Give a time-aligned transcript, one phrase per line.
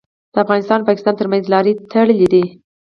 [0.33, 2.43] د افغانستان او پاکستان ترمنځ لارې تړلي دي.